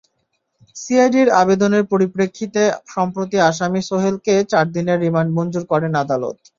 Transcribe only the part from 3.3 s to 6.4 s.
আসামি সোহেলকে চার দিনের রিমান্ড মঞ্জুর করেন আদালত।